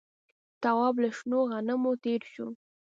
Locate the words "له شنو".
1.03-1.39